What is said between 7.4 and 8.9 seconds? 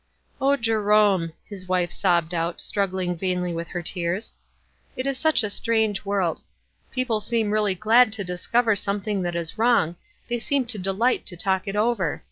really glad to discover